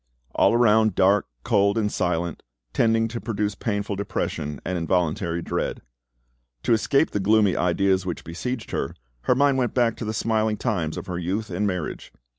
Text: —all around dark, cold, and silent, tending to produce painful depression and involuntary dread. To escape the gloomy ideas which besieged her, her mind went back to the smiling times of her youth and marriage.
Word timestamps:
—all 0.33 0.55
around 0.55 0.95
dark, 0.95 1.27
cold, 1.43 1.77
and 1.77 1.91
silent, 1.91 2.41
tending 2.73 3.07
to 3.07 3.21
produce 3.21 3.53
painful 3.53 3.95
depression 3.95 4.59
and 4.65 4.75
involuntary 4.75 5.43
dread. 5.43 5.83
To 6.63 6.73
escape 6.73 7.11
the 7.11 7.19
gloomy 7.19 7.55
ideas 7.55 8.03
which 8.03 8.23
besieged 8.23 8.71
her, 8.71 8.95
her 9.25 9.35
mind 9.35 9.59
went 9.59 9.75
back 9.75 9.95
to 9.97 10.05
the 10.05 10.11
smiling 10.11 10.57
times 10.57 10.97
of 10.97 11.05
her 11.05 11.19
youth 11.19 11.51
and 11.51 11.67
marriage. 11.67 12.11